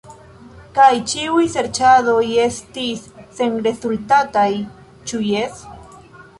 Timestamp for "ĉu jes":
5.13-5.65